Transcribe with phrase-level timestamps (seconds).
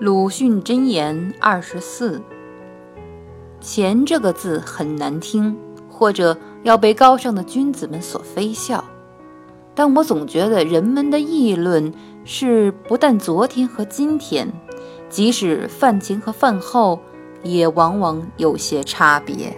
[0.00, 2.22] 鲁迅箴言二十四：
[3.60, 5.58] 钱这个字很难听，
[5.90, 8.84] 或者要被高尚的君子们所非笑。
[9.74, 11.92] 但我总觉得人们的议论
[12.24, 14.48] 是不但昨天和今天，
[15.08, 17.00] 即使饭前和饭后，
[17.42, 19.52] 也往往有些差别。